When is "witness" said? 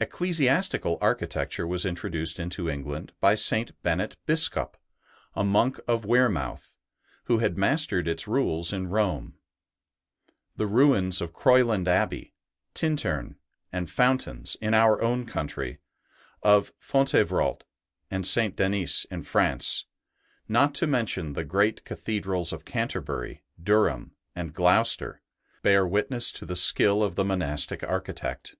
25.86-26.30